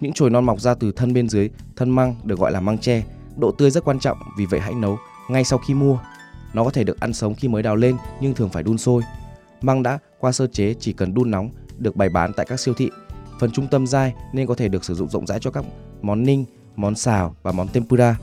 Những 0.00 0.12
chồi 0.12 0.30
non 0.30 0.44
mọc 0.44 0.60
ra 0.60 0.74
từ 0.74 0.92
thân 0.92 1.12
bên 1.12 1.28
dưới, 1.28 1.50
thân 1.76 1.90
măng 1.90 2.14
được 2.24 2.38
gọi 2.38 2.52
là 2.52 2.60
măng 2.60 2.78
tre. 2.78 3.04
Độ 3.36 3.52
tươi 3.52 3.70
rất 3.70 3.84
quan 3.84 3.98
trọng, 3.98 4.18
vì 4.38 4.46
vậy 4.46 4.60
hãy 4.60 4.74
nấu 4.74 4.98
ngay 5.28 5.44
sau 5.44 5.58
khi 5.58 5.74
mua. 5.74 5.98
Nó 6.54 6.64
có 6.64 6.70
thể 6.70 6.84
được 6.84 7.00
ăn 7.00 7.12
sống 7.12 7.34
khi 7.34 7.48
mới 7.48 7.62
đào 7.62 7.76
lên 7.76 7.96
nhưng 8.20 8.34
thường 8.34 8.48
phải 8.48 8.62
đun 8.62 8.78
sôi. 8.78 9.02
Măng 9.60 9.82
đã 9.82 9.98
qua 10.18 10.32
sơ 10.32 10.46
chế 10.46 10.74
chỉ 10.80 10.92
cần 10.92 11.14
đun 11.14 11.30
nóng 11.30 11.50
được 11.78 11.96
bày 11.96 12.08
bán 12.08 12.32
tại 12.36 12.46
các 12.48 12.60
siêu 12.60 12.74
thị. 12.74 12.90
Phần 13.40 13.50
trung 13.50 13.68
tâm 13.70 13.86
dai 13.86 14.14
nên 14.32 14.46
có 14.46 14.54
thể 14.54 14.68
được 14.68 14.84
sử 14.84 14.94
dụng 14.94 15.08
rộng 15.08 15.26
rãi 15.26 15.38
cho 15.40 15.50
các 15.50 15.64
món 16.02 16.22
ninh, 16.22 16.44
món 16.76 16.94
xào 16.94 17.36
và 17.42 17.52
món 17.52 17.68
tempura. 17.68 18.18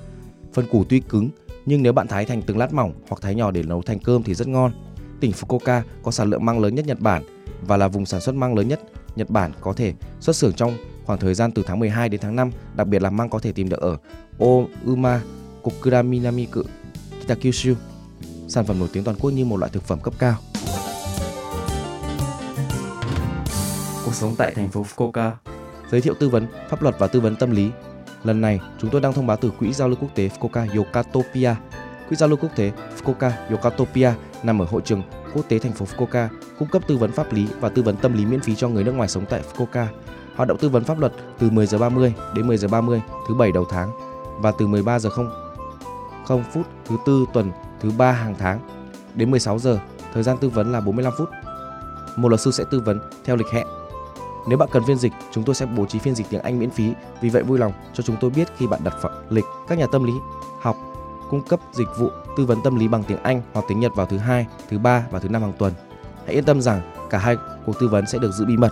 Phần 0.54 0.66
củ 0.72 0.84
tuy 0.90 1.00
cứng 1.00 1.30
nhưng 1.66 1.84
nếu 1.84 1.94
bạn 1.94 2.08
thái 2.08 2.26
thành 2.26 2.42
từng 2.42 2.58
lát 2.58 2.74
mỏng 2.74 2.94
hoặc 3.10 3.22
thái 3.22 3.36
nhỏ 3.36 3.52
để 3.52 3.64
nấu 3.64 3.82
thành 3.82 4.00
cơm 4.00 4.24
thì 4.24 4.34
rất 4.34 4.48
ngon. 4.48 4.72
Tỉnh 5.20 5.32
Fukuoka 5.32 5.82
có 6.04 6.12
sản 6.12 6.30
lượng 6.30 6.46
măng 6.46 6.60
lớn 6.60 6.76
nhất 6.76 6.86
Nhật 6.86 7.00
Bản 7.00 7.24
và 7.62 7.78
là 7.78 7.88
vùng 7.88 8.06
sản 8.06 8.22
xuất 8.22 8.36
măng 8.36 8.56
lớn 8.56 8.68
nhất 8.68 8.82
Nhật 9.16 9.30
Bản 9.30 9.52
có 9.62 9.74
thể 9.74 9.94
xuất 10.20 10.36
xưởng 10.36 10.54
trong 10.54 10.74
khoảng 11.08 11.20
thời 11.20 11.34
gian 11.34 11.52
từ 11.52 11.64
tháng 11.68 11.80
12 11.80 12.10
đến 12.10 12.22
tháng 12.22 12.36
5, 12.36 12.52
đặc 12.76 12.88
biệt 12.88 13.02
là 13.02 13.10
măng 13.10 13.30
có 13.30 13.40
thể 13.40 13.52
tìm 13.52 13.70
được 13.70 13.80
ở 13.80 13.98
Ouma, 14.86 15.22
Kokura 15.64 16.02
Minamiku, 16.02 16.62
Kitakyushu. 17.22 17.74
Sản 18.48 18.66
phẩm 18.66 18.80
nổi 18.80 18.90
tiếng 18.94 19.04
toàn 19.04 19.18
quốc 19.20 19.32
như 19.32 19.46
một 19.46 19.58
loại 19.58 19.72
thực 19.72 19.84
phẩm 19.84 20.00
cấp 20.04 20.14
cao. 20.20 20.36
Cuộc 24.06 24.14
sống 24.14 24.36
tại 24.38 24.54
thành 24.56 24.70
phố 24.70 24.86
Fukuoka 24.96 25.32
Giới 25.92 26.02
thiệu 26.02 26.14
tư 26.20 26.30
vấn, 26.30 26.48
pháp 26.70 26.82
luật 26.82 26.96
và 27.00 27.08
tư 27.08 27.20
vấn 27.20 27.36
tâm 27.36 27.52
lý 27.52 27.70
Lần 28.24 28.42
này, 28.42 28.60
chúng 28.80 28.90
tôi 28.90 29.02
đang 29.02 29.14
thông 29.14 29.28
báo 29.28 29.38
từ 29.38 29.52
Quỹ 29.60 29.74
Giao 29.74 29.88
lưu 29.88 29.98
Quốc 30.02 30.10
tế 30.16 30.30
Fukuoka 30.30 30.78
Yokatopia. 30.78 31.56
Quỹ 32.10 32.16
Giao 32.16 32.30
lưu 32.30 32.38
Quốc 32.42 32.56
tế 32.56 32.72
Fukuoka 32.98 33.32
Yokatopia 33.50 34.12
nằm 34.44 34.62
ở 34.62 34.66
hội 34.66 34.82
trường 34.86 35.02
quốc 35.34 35.46
tế 35.50 35.60
thành 35.60 35.74
phố 35.74 35.86
Fukuoka, 35.86 36.28
cung 36.60 36.68
cấp 36.68 36.82
tư 36.88 36.98
vấn 36.98 37.12
pháp 37.12 37.34
lý 37.34 37.48
và 37.60 37.70
tư 37.70 37.82
vấn 37.82 37.96
tâm 37.96 38.14
lý 38.14 38.26
miễn 38.26 38.40
phí 38.40 38.56
cho 38.56 38.70
người 38.70 38.84
nước 38.84 38.92
ngoài 38.92 39.10
sống 39.10 39.26
tại 39.30 39.42
Fukuoka. 39.54 39.86
Hoạt 40.38 40.50
động 40.50 40.58
tư 40.58 40.70
vấn 40.70 40.84
pháp 40.84 41.00
luật 41.00 41.14
từ 41.40 41.50
10 41.50 41.66
giờ 41.66 41.78
30 41.78 42.14
đến 42.34 42.48
10 42.48 42.58
giờ 42.58 42.68
30 42.68 43.02
thứ 43.28 43.34
bảy 43.34 43.52
đầu 43.52 43.66
tháng 43.70 43.92
và 44.42 44.52
từ 44.52 44.68
13 44.68 45.00
giờ 45.00 45.10
0 45.10 45.30
0 46.26 46.44
phút 46.54 46.66
thứ 46.86 46.98
tư 47.06 47.26
tuần 47.34 47.52
thứ 47.82 47.92
ba 47.98 48.12
hàng 48.12 48.36
tháng 48.40 48.60
đến 49.16 49.32
16 49.32 49.60
giờ. 49.60 49.80
Thời 50.14 50.24
gian 50.24 50.38
tư 50.38 50.50
vấn 50.50 50.72
là 50.72 50.82
45 50.82 51.14
phút. 51.18 51.30
Một 52.16 52.30
luật 52.30 52.42
sư 52.42 52.52
sẽ 52.52 52.64
tư 52.72 52.80
vấn 52.80 53.00
theo 53.26 53.36
lịch 53.36 53.48
hẹn 53.52 53.68
nếu 54.48 54.58
bạn 54.58 54.70
cần 54.72 54.84
phiên 54.84 54.98
dịch, 54.98 55.14
chúng 55.32 55.44
tôi 55.44 55.56
sẽ 55.56 55.66
bố 55.66 55.86
trí 55.86 56.00
phiên 56.00 56.16
dịch 56.16 56.28
tiếng 56.30 56.42
Anh 56.42 56.60
miễn 56.60 56.70
phí. 56.70 56.94
Vì 57.22 57.30
vậy 57.30 57.44
vui 57.44 57.60
lòng 57.60 57.74
cho 57.94 58.04
chúng 58.04 58.16
tôi 58.22 58.30
biết 58.30 58.48
khi 58.58 58.68
bạn 58.68 58.84
đặt 58.84 58.96
lịch. 59.30 59.46
Các 59.68 59.78
nhà 59.78 59.86
tâm 59.92 60.04
lý 60.04 60.14
học 60.62 60.78
cung 61.30 61.42
cấp 61.42 61.60
dịch 61.74 61.88
vụ 61.98 62.10
tư 62.38 62.46
vấn 62.46 62.62
tâm 62.64 62.76
lý 62.76 62.88
bằng 62.88 63.04
tiếng 63.04 63.24
Anh 63.24 63.42
hoặc 63.54 63.66
tiếng 63.68 63.80
Nhật 63.80 63.92
vào 63.96 64.06
thứ 64.06 64.18
hai, 64.18 64.48
thứ 64.70 64.80
ba 64.80 65.06
và 65.12 65.20
thứ 65.20 65.30
năm 65.30 65.42
hàng 65.42 65.54
tuần. 65.60 65.74
Hãy 66.26 66.36
yên 66.36 66.44
tâm 66.44 66.62
rằng 66.62 66.82
cả 67.10 67.18
hai 67.18 67.36
cuộc 67.66 67.80
tư 67.80 67.88
vấn 67.88 68.08
sẽ 68.08 68.18
được 68.18 68.32
giữ 68.32 68.46
bí 68.46 68.58
mật. 68.58 68.72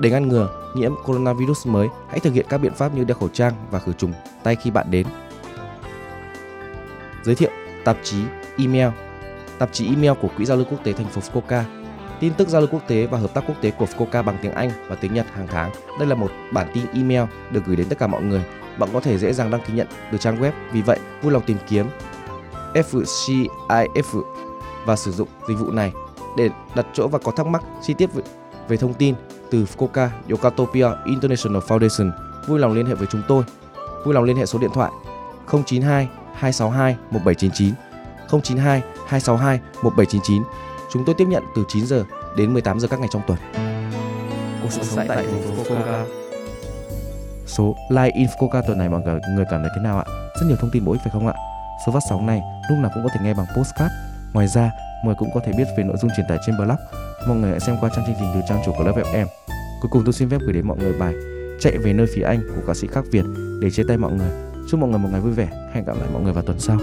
Để 0.00 0.10
ngăn 0.10 0.28
ngừa 0.28 0.48
nhiễm 0.74 0.92
coronavirus 1.04 1.66
mới, 1.66 1.88
hãy 2.08 2.20
thực 2.20 2.34
hiện 2.34 2.46
các 2.48 2.58
biện 2.58 2.74
pháp 2.74 2.94
như 2.94 3.04
đeo 3.04 3.16
khẩu 3.16 3.28
trang 3.28 3.52
và 3.70 3.78
khử 3.78 3.92
trùng 3.92 4.12
tay 4.42 4.56
khi 4.56 4.70
bạn 4.70 4.90
đến. 4.90 5.06
Giới 7.22 7.34
thiệu 7.34 7.50
tạp 7.84 7.96
chí 8.02 8.16
email 8.58 8.88
Tạp 9.58 9.72
chí 9.72 9.88
email 9.88 10.12
của 10.20 10.28
Quỹ 10.36 10.44
giao 10.44 10.56
lưu 10.56 10.66
quốc 10.70 10.84
tế 10.84 10.92
thành 10.92 11.06
phố 11.06 11.20
Fukuoka 11.20 11.62
tin 12.20 12.34
tức 12.34 12.48
giao 12.48 12.60
lưu 12.60 12.68
quốc 12.72 12.82
tế 12.88 13.06
và 13.06 13.18
hợp 13.18 13.34
tác 13.34 13.44
quốc 13.46 13.54
tế 13.60 13.70
của 13.70 13.84
Fukuoka 13.84 14.22
bằng 14.22 14.38
tiếng 14.42 14.52
Anh 14.52 14.70
và 14.88 14.96
tiếng 14.96 15.14
Nhật 15.14 15.26
hàng 15.32 15.46
tháng. 15.46 15.70
Đây 15.98 16.08
là 16.08 16.14
một 16.14 16.30
bản 16.52 16.66
tin 16.74 16.86
email 16.94 17.30
được 17.50 17.64
gửi 17.66 17.76
đến 17.76 17.88
tất 17.88 17.98
cả 17.98 18.06
mọi 18.06 18.22
người. 18.22 18.44
Bạn 18.78 18.88
có 18.92 19.00
thể 19.00 19.18
dễ 19.18 19.32
dàng 19.32 19.50
đăng 19.50 19.60
ký 19.66 19.72
nhận 19.72 19.86
từ 20.12 20.18
trang 20.18 20.40
web. 20.40 20.52
Vì 20.72 20.82
vậy, 20.82 20.98
vui 21.22 21.32
lòng 21.32 21.42
tìm 21.46 21.56
kiếm 21.68 21.86
FCIF 22.74 24.22
và 24.86 24.96
sử 24.96 25.12
dụng 25.12 25.28
dịch 25.48 25.58
vụ 25.58 25.70
này 25.70 25.92
để 26.36 26.48
đặt 26.74 26.86
chỗ 26.92 27.08
và 27.08 27.18
có 27.18 27.32
thắc 27.32 27.46
mắc 27.46 27.62
chi 27.82 27.94
tiết 27.94 28.10
về, 28.68 28.76
thông 28.76 28.94
tin 28.94 29.14
từ 29.50 29.64
Fukuoka 29.64 30.08
Yokatopia 30.30 30.88
International 31.06 31.62
Foundation. 31.62 32.10
Vui 32.46 32.58
lòng 32.58 32.72
liên 32.72 32.86
hệ 32.86 32.94
với 32.94 33.06
chúng 33.10 33.22
tôi. 33.28 33.44
Vui 34.04 34.14
lòng 34.14 34.24
liên 34.24 34.36
hệ 34.36 34.46
số 34.46 34.58
điện 34.58 34.70
thoại 34.74 34.90
092 35.66 36.08
262 36.34 36.96
1799 37.10 37.74
092 38.42 38.82
262 39.06 39.60
1799 39.82 40.42
Chúng 40.94 41.04
tôi 41.04 41.14
tiếp 41.18 41.28
nhận 41.28 41.42
từ 41.56 41.64
9 41.68 41.86
giờ 41.86 42.04
đến 42.36 42.52
18 42.52 42.80
giờ 42.80 42.88
các 42.88 43.00
ngày 43.00 43.08
trong 43.12 43.22
tuần. 43.26 43.38
Cuộc 44.62 44.68
sống 44.72 45.06
tại 45.08 45.16
thành 45.16 45.42
phố 45.42 45.64
Fukuoka. 45.64 46.04
Số 47.46 47.74
Live 47.90 48.10
in 48.14 48.26
Fukuoka 48.26 48.62
tuần 48.66 48.78
này 48.78 48.88
mọi 48.88 49.00
người 49.34 49.44
cảm 49.50 49.60
thấy 49.62 49.70
thế 49.76 49.82
nào 49.82 49.98
ạ? 49.98 50.04
Rất 50.40 50.46
nhiều 50.46 50.56
thông 50.60 50.70
tin 50.72 50.84
bổ 50.84 50.92
ích 50.92 51.00
phải 51.04 51.10
không 51.12 51.26
ạ? 51.26 51.34
Số 51.86 51.92
phát 51.92 52.02
sóng 52.10 52.26
này 52.26 52.42
lúc 52.70 52.78
nào 52.78 52.90
cũng 52.94 53.02
có 53.02 53.08
thể 53.14 53.20
nghe 53.22 53.34
bằng 53.34 53.46
postcard. 53.56 53.92
Ngoài 54.32 54.46
ra, 54.48 54.70
mọi 55.04 55.06
người 55.06 55.14
cũng 55.18 55.28
có 55.34 55.40
thể 55.46 55.52
biết 55.58 55.64
về 55.76 55.84
nội 55.84 55.96
dung 55.96 56.10
truyền 56.16 56.26
tải 56.28 56.38
trên 56.46 56.56
blog. 56.56 56.76
Mọi 57.28 57.36
người 57.36 57.50
hãy 57.50 57.60
xem 57.60 57.76
qua 57.80 57.90
trang 57.96 58.04
chương 58.06 58.14
trình 58.18 58.28
từ 58.34 58.40
trang 58.48 58.62
chủ 58.66 58.72
của 58.78 58.84
lớp 58.84 58.92
FM. 58.96 59.26
Cuối 59.80 59.88
cùng 59.90 60.02
tôi 60.04 60.12
xin 60.12 60.30
phép 60.30 60.38
gửi 60.40 60.52
đến 60.52 60.66
mọi 60.66 60.78
người 60.78 60.92
bài 60.92 61.14
Chạy 61.60 61.78
về 61.78 61.92
nơi 61.92 62.06
phía 62.14 62.22
Anh 62.22 62.40
của 62.56 62.62
ca 62.66 62.74
sĩ 62.74 62.86
Khắc 62.86 63.04
Việt 63.10 63.24
để 63.60 63.70
chia 63.70 63.82
tay 63.88 63.96
mọi 63.96 64.12
người. 64.12 64.30
Chúc 64.68 64.80
mọi 64.80 64.90
người 64.90 64.98
một 64.98 65.08
ngày 65.12 65.20
vui 65.20 65.32
vẻ. 65.32 65.48
Hẹn 65.72 65.84
gặp 65.84 65.96
lại 66.00 66.08
mọi 66.12 66.22
người 66.22 66.32
vào 66.32 66.44
tuần 66.44 66.60
sau. 66.60 66.78